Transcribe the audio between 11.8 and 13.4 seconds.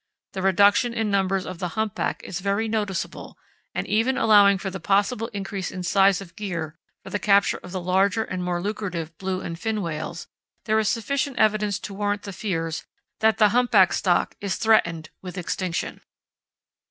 to warrant the fears that